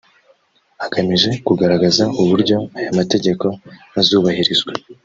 agamije 0.85 1.29
kugaragaza 1.47 2.03
uburyo 2.21 2.57
aya 2.79 2.91
mategeko 2.99 3.45
azubahirizwa 3.99 4.71